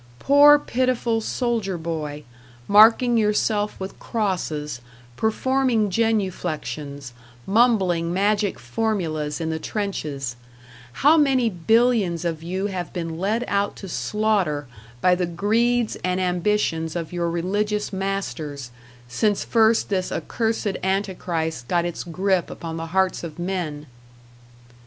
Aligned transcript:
Poor, 0.17 0.57
pitiful 0.57 1.21
soldier 1.21 1.77
boy, 1.77 2.23
marking 2.67 3.17
yourself 3.17 3.79
with 3.79 3.99
crosses, 3.99 4.81
performing 5.15 5.91
genuflexions, 5.91 7.13
mumbling 7.45 8.11
magic 8.11 8.57
formulas 8.59 9.39
in 9.39 9.51
the 9.51 9.59
trenches 9.59 10.35
how 11.05 11.17
many 11.17 11.51
billions 11.51 12.25
of 12.25 12.41
you 12.41 12.65
have 12.65 12.91
been 12.91 13.19
led 13.19 13.45
out 13.47 13.75
to 13.75 13.87
slaughter 13.87 14.65
by 15.01 15.13
the 15.13 15.27
greeds 15.27 15.95
and 16.03 16.19
ambitions 16.19 16.95
of 16.95 17.13
your 17.13 17.29
religious 17.29 17.93
masters, 17.93 18.71
since 19.07 19.43
first 19.45 19.89
this 19.89 20.11
accursed 20.11 20.77
Antichrist 20.83 21.67
got 21.67 21.85
its 21.85 22.03
grip 22.03 22.49
upon 22.49 22.75
the 22.75 22.87
hearts 22.87 23.23
of 23.23 23.37
men! 23.37 23.85